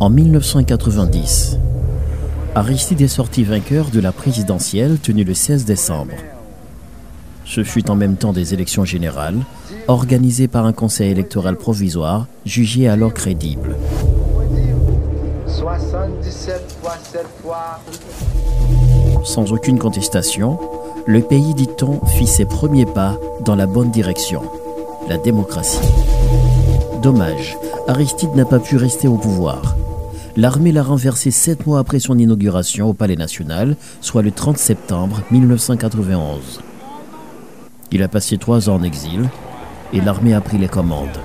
[0.00, 1.58] En 1990,
[2.54, 6.14] Aristide est sorti vainqueur de la présidentielle tenue le 16 décembre.
[7.44, 9.38] Ce fut en même temps des élections générales,
[9.88, 13.76] organisées par un conseil électoral provisoire, jugé alors crédible.
[15.46, 17.80] 77 fois 7 fois.
[19.24, 20.58] Sans aucune contestation,
[21.06, 24.42] le pays, dit-on, fit ses premiers pas dans la bonne direction,
[25.08, 25.78] la démocratie.
[27.02, 27.56] Dommage,
[27.86, 29.76] Aristide n'a pas pu rester au pouvoir.
[30.36, 35.22] L'armée l'a renversé sept mois après son inauguration au Palais national, soit le 30 septembre
[35.30, 36.60] 1991.
[37.92, 39.28] Il a passé trois ans en exil
[39.92, 41.18] et l'armée a pris les commandes.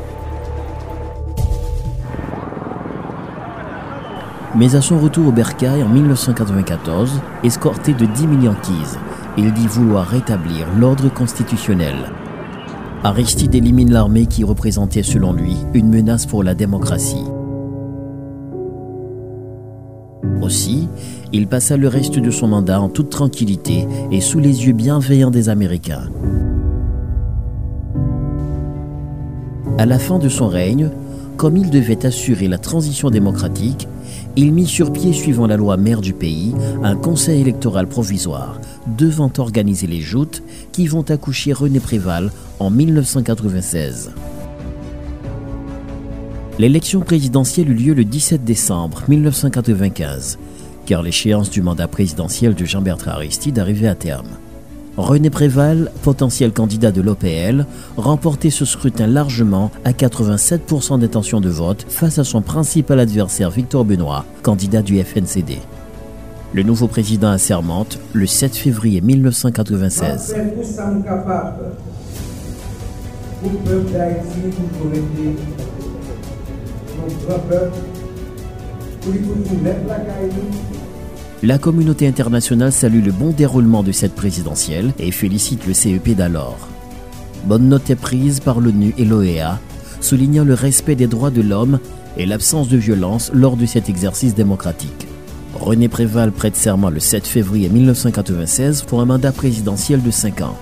[4.58, 8.98] Mais à son retour au Bercail en 1994, escorté de 10 000 Yankees,
[9.38, 11.94] il dit vouloir rétablir l'ordre constitutionnel.
[13.04, 17.24] Aristide élimine l'armée qui représentait selon lui une menace pour la démocratie.
[20.42, 20.90] Aussi,
[21.32, 25.30] il passa le reste de son mandat en toute tranquillité et sous les yeux bienveillants
[25.30, 26.10] des Américains.
[29.78, 30.90] À la fin de son règne,
[31.36, 33.88] comme il devait assurer la transition démocratique,
[34.36, 38.60] il mit sur pied, suivant la loi mère du pays, un conseil électoral provisoire
[38.98, 44.12] devant organiser les joutes qui vont accoucher René Préval en 1996.
[46.60, 50.40] L'élection présidentielle eut lieu le 17 décembre 1995,
[50.86, 54.38] car l'échéance du mandat présidentiel de Jean-Bertrand Aristide arrivait à terme.
[54.98, 57.68] René Préval, potentiel candidat de l'OPL,
[57.98, 63.86] remportait ce scrutin largement à 87% d'intention de vote face à son principal adversaire Victor
[63.86, 65.60] Benoît, candidat du FNCD.
[66.54, 70.36] Le nouveau président assermente le 7 février 1996.
[81.44, 86.68] La communauté internationale salue le bon déroulement de cette présidentielle et félicite le CEP d'alors.
[87.46, 89.60] Bonne note est prise par l'ONU et l'OEA,
[90.02, 91.80] soulignant le respect des droits de l'homme
[92.18, 95.08] et l'absence de violence lors de cet exercice démocratique.
[95.54, 100.58] René Préval prête serment le 7 février 1996 pour un mandat présidentiel de 5 ans.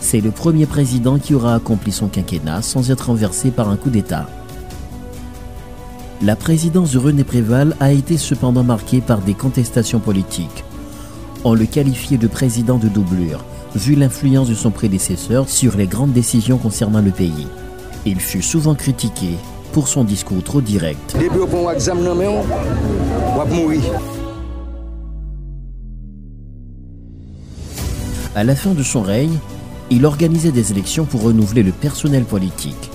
[0.00, 3.90] C'est le premier président qui aura accompli son quinquennat sans être renversé par un coup
[3.90, 4.26] d'État.
[6.22, 10.64] La présidence de René Préval a été cependant marquée par des contestations politiques.
[11.44, 13.44] On le qualifiait de président de doublure,
[13.74, 17.46] vu l'influence de son prédécesseur sur les grandes décisions concernant le pays.
[18.06, 19.34] Il fut souvent critiqué
[19.72, 21.14] pour son discours trop direct.
[28.34, 29.36] À la fin de son règne,
[29.90, 32.90] il organisait des élections pour renouveler le personnel politique.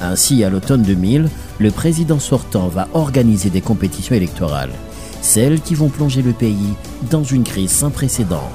[0.00, 4.72] Ainsi, à l'automne 2000, le président sortant va organiser des compétitions électorales,
[5.22, 6.74] celles qui vont plonger le pays
[7.10, 8.50] dans une crise sans précédent.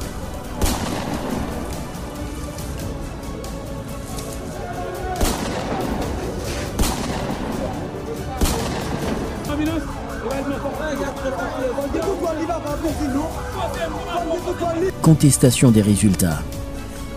[15.02, 16.44] Contestation des résultats.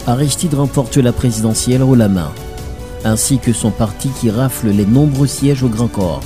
[0.06, 2.32] Aristide remporte la présidentielle au la main
[3.04, 6.22] ainsi que son parti qui rafle les nombreux sièges au Grand Corps.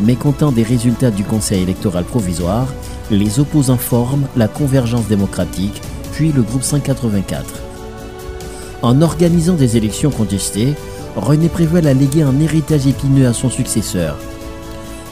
[0.00, 2.66] Mécontent des résultats du Conseil électoral provisoire,
[3.10, 5.80] les opposants forment la Convergence démocratique,
[6.12, 7.44] puis le groupe 184.
[8.82, 10.74] En organisant des élections contestées,
[11.16, 14.16] René Prévost a légué un héritage épineux à son successeur.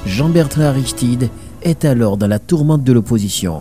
[0.06, 1.28] Jean-Bertrand Aristide
[1.62, 3.60] est alors dans la tourmente de l'opposition.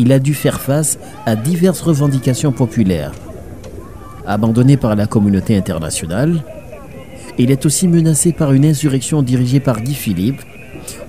[0.00, 3.12] Il a dû faire face à diverses revendications populaires.
[4.26, 6.42] Abandonné par la communauté internationale,
[7.38, 10.40] il est aussi menacé par une insurrection dirigée par Guy Philippe,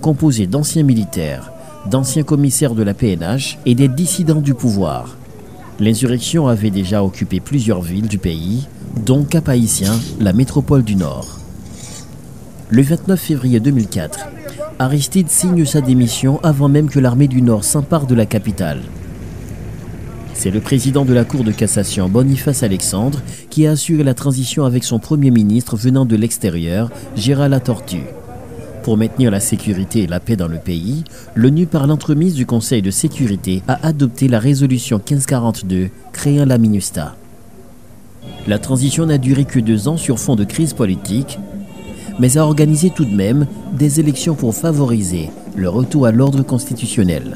[0.02, 1.53] composée d'anciens militaires,
[1.90, 5.16] d'anciens commissaires de la PNH et des dissidents du pouvoir.
[5.79, 8.67] L'insurrection avait déjà occupé plusieurs villes du pays,
[9.05, 11.40] dont Cap-Haïtien, la métropole du Nord.
[12.70, 14.28] Le 29 février 2004,
[14.82, 18.82] Aristide signe sa démission avant même que l'armée du Nord s'empare de la capitale.
[20.34, 24.66] C'est le président de la Cour de cassation, Boniface Alexandre, qui a assuré la transition
[24.66, 28.08] avec son premier ministre venant de l'extérieur, Gérald Latortue.
[28.82, 31.04] Pour maintenir la sécurité et la paix dans le pays,
[31.36, 37.16] l'ONU, par l'entremise du Conseil de sécurité, a adopté la résolution 1542 créant la MINUSTA.
[38.48, 41.38] La transition n'a duré que deux ans sur fond de crise politique,
[42.22, 47.35] mais a organisé tout de même des élections pour favoriser le retour à l'ordre constitutionnel.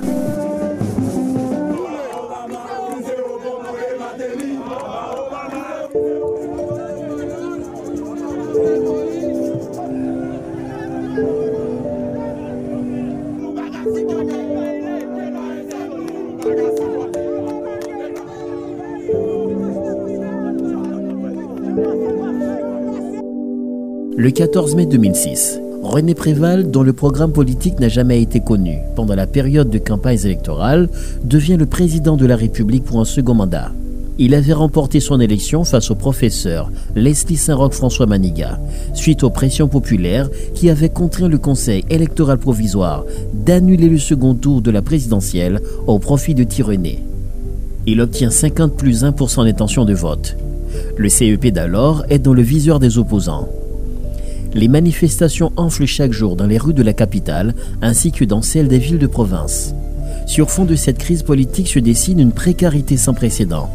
[24.17, 29.13] Le 14 mai 2006, René Préval, dont le programme politique n'a jamais été connu pendant
[29.13, 30.87] la période de campagne électorale,
[31.25, 33.73] devient le président de la République pour un second mandat.
[34.17, 38.57] Il avait remporté son élection face au professeur Leslie Saint-Roch-François Maniga,
[38.93, 43.03] suite aux pressions populaires qui avaient contraint le Conseil électoral provisoire
[43.33, 47.03] d'annuler le second tour de la présidentielle au profit de René.
[47.85, 50.37] Il obtient 50 plus 1% d'intention de vote.
[50.95, 53.49] Le CEP d'alors est dans le viseur des opposants.
[54.55, 58.69] Les manifestations enflent chaque jour dans les rues de la capitale ainsi que dans celles
[58.69, 59.75] des villes de province.
[60.27, 63.69] Sur fond de cette crise politique se dessine une précarité sans précédent.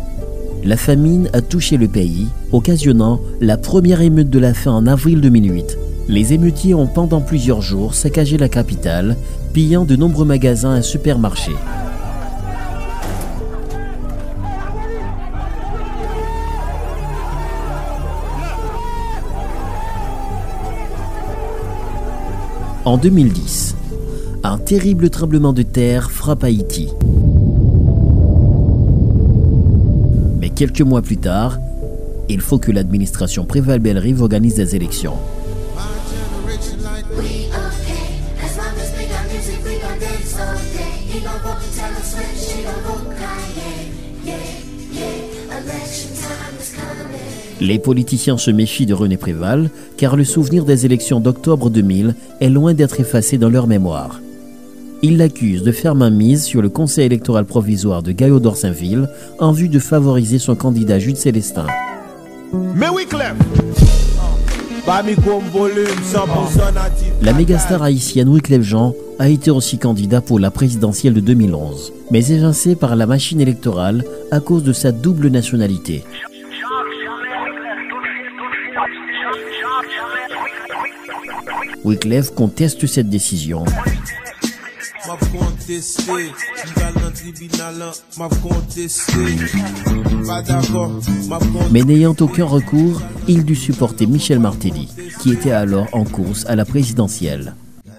[0.65, 5.21] La famine a touché le pays, occasionnant la première émeute de la faim en avril
[5.21, 5.77] 2008.
[6.09, 9.17] Les émeutiers ont pendant plusieurs jours saccagé la capitale,
[9.53, 11.56] pillant de nombreux magasins et supermarchés.
[22.87, 23.77] En 2010,
[24.43, 26.88] un terrible tremblement de terre frappe Haïti.
[30.41, 31.59] Mais quelques mois plus tard,
[32.31, 35.17] il faut que l'administration Préval-Bellerive organise des élections.
[47.61, 52.49] Les politiciens se méfient de René Préval car le souvenir des élections d'octobre 2000 est
[52.49, 54.21] loin d'être effacé dans leur mémoire.
[55.03, 59.09] Ils l'accusent de faire mainmise sur le conseil électoral provisoire de Gaillot d'Orsainville
[59.39, 61.67] en vue de favoriser son candidat Jules Célestin.
[62.75, 63.07] Mais oui,
[67.23, 72.27] La mégastar haïtienne Wyclef Jean a été aussi candidat pour la présidentielle de 2011, mais
[72.29, 76.03] évincé par la machine électorale à cause de sa double nationalité.
[81.85, 83.65] Wyclef conteste cette décision.
[91.71, 94.88] Mais n'ayant aucun recours, il dut supporter Michel Martelly,
[95.21, 97.55] qui était alors en course à la présidentielle.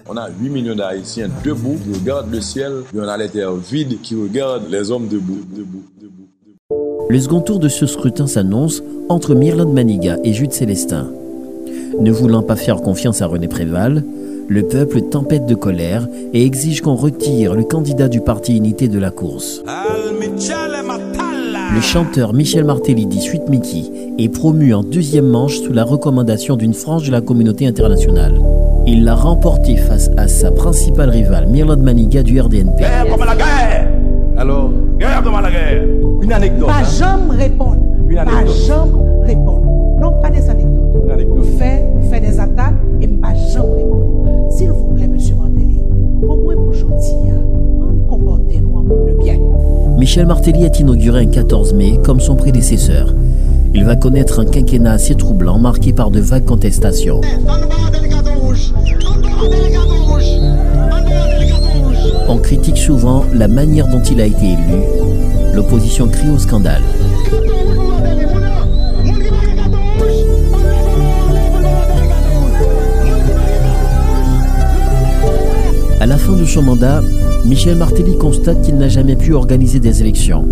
[0.08, 3.54] On a 8 millions d'Haïtiens debout qui regardent le ciel, et on a les terres
[3.54, 6.28] vides qui regardent les hommes debout, debout, debout.
[7.08, 11.10] Le second tour de ce scrutin s'annonce entre Myrland Maniga et Jude Célestin.
[12.00, 14.02] Ne voulant pas faire confiance à René Préval,
[14.48, 18.98] le peuple tempête de colère et exige qu'on retire le candidat du parti Unité de
[18.98, 19.62] la course.
[21.74, 23.84] Le chanteur Michel Martelly, dit Suite Mickey,
[24.18, 28.38] est promu en deuxième manche sous la recommandation d'une frange de la communauté internationale.
[28.86, 32.84] Il l'a remporté face à sa principale rivale, Myrland Maniga du RDNP.
[34.36, 35.82] Alors, guerre la guerre.
[36.20, 36.66] Une anecdote.
[36.66, 36.84] Pas hein?
[36.98, 37.78] jamais répondre.
[38.14, 38.92] Pas jamais
[39.24, 39.62] répondre.
[40.00, 40.61] Non, pas des anecdotes.
[50.02, 53.14] Michel Martelly est inauguré un 14 mai comme son prédécesseur.
[53.72, 57.20] Il va connaître un quinquennat assez troublant marqué par de vagues contestations.
[62.28, 64.82] On critique souvent la manière dont il a été élu.
[65.54, 66.82] L'opposition crie au scandale.
[76.00, 77.02] À la fin de son mandat,
[77.44, 80.46] Michel Martelly constate qu'il n'a jamais pu organiser des élections.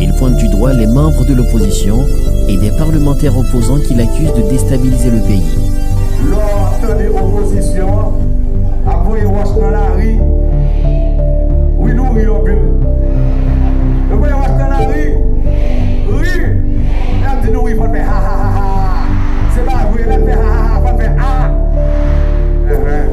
[0.00, 1.98] Il pointe du doigt les membres de l'opposition
[2.48, 5.42] et des parlementaires opposants qui l'accusent de déstabiliser le pays.
[6.82, 8.12] De l'opposition,
[9.08, 9.20] oui,
[11.94, 12.24] nous oui,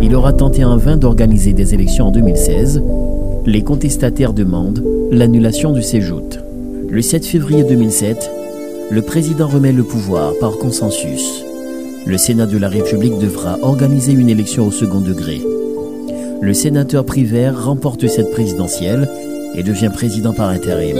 [0.06, 2.84] Il aura tenté en vain d'organiser des élections en 2016.
[3.48, 6.22] Les contestataires demandent l'annulation du séjour.
[6.88, 8.30] Le 7 février 2007,
[8.92, 11.44] le président remet le pouvoir par consensus.
[12.06, 15.42] Le Sénat de la République devra organiser une élection au second degré.
[16.40, 19.10] Le sénateur Privert remporte cette présidentielle
[19.56, 20.98] et devient président par intérim.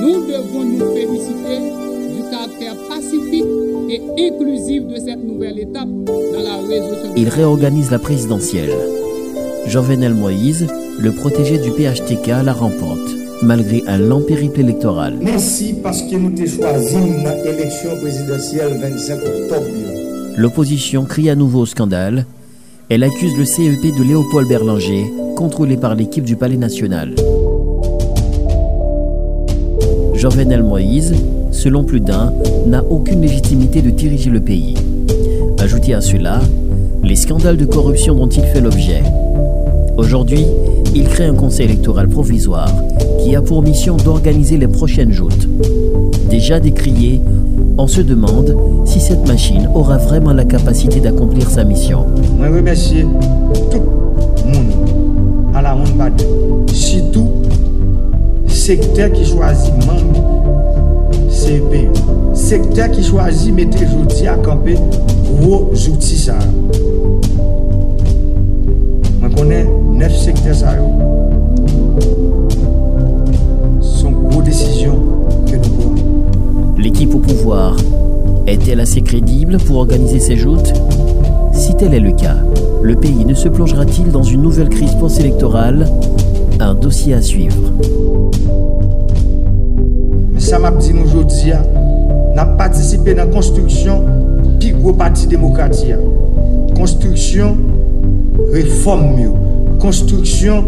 [0.00, 1.58] nous devons nous féliciter
[2.14, 7.12] du caractère pacifique et inclusive de cette nouvelle étape dans la résolution.
[7.16, 8.70] Il réorganise la présidentielle.
[9.66, 10.66] Jovenel Moïse,
[10.98, 13.10] le protégé du PHTK, la remporte,
[13.42, 15.14] malgré un lent périple électoral.
[15.20, 19.66] Merci parce que nous t'ai choisi dans l'élection présidentielle 25 octobre.
[20.36, 22.26] L'opposition crie à nouveau au scandale.
[22.88, 25.04] Elle accuse le CEP de Léopold Berlanger,
[25.36, 27.14] contrôlé par l'équipe du Palais national.
[30.14, 31.14] Jovenel Moïse,
[31.50, 32.32] selon plus d'un,
[32.66, 34.74] n'a aucune légitimité de diriger le pays.
[35.58, 36.40] Ajoutez à cela
[37.02, 39.02] les scandales de corruption dont il fait l'objet.
[39.96, 40.46] Aujourd'hui,
[40.94, 42.72] il crée un conseil électoral provisoire
[43.22, 45.48] qui a pour mission d'organiser les prochaines joutes.
[46.28, 47.20] Déjà décrié,
[47.78, 52.06] on se demande si cette machine aura vraiment la capacité d'accomplir sa mission.
[52.40, 53.02] Je
[53.70, 53.82] tout
[54.46, 55.76] le monde à la
[58.70, 60.39] secteur qui choisit membre
[61.40, 62.34] CPE.
[62.34, 64.76] Secteur qui choisit mettre outils à camper
[65.40, 66.38] gros outils ça.
[69.22, 70.74] Je connais neuf secteurs ça.
[73.80, 74.98] sont gros décisions
[75.46, 76.74] que nous prenons.
[76.76, 77.76] L'équipe au pouvoir
[78.46, 80.72] est-elle assez crédible pour organiser ces joutes?
[81.52, 82.36] Si tel est le cas,
[82.82, 85.86] le pays ne se plongera-t-il dans une nouvelle crise post-électorale?
[86.58, 87.72] Un dossier à suivre.
[90.50, 91.60] sa map di nou jodi ya,
[92.34, 94.00] nan patisipe nan konstruksyon
[94.58, 95.98] pi gwo pati demokrati ya.
[96.74, 97.54] Konstruksyon
[98.50, 99.30] reform yo.
[99.78, 100.66] Konstruksyon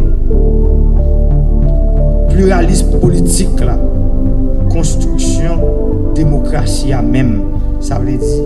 [2.31, 3.75] pluralisme politik la.
[4.71, 5.65] Konstruksyon
[6.15, 7.41] demokrasi ya menm.
[7.83, 8.37] Sa vle di,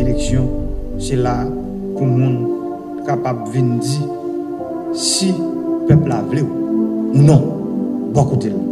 [0.00, 0.46] eleksyon,
[0.96, 1.42] se la
[1.98, 4.00] pou moun kapap ven di
[4.96, 5.34] si
[5.84, 7.44] pepl avle ou non.
[8.16, 8.67] Bon koute lè.